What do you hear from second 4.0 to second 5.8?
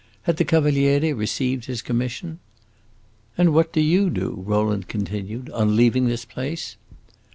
do," Rowland continued, "on